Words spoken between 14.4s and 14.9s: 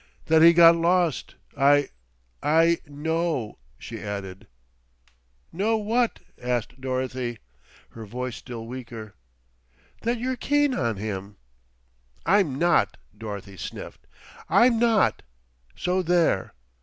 "I'm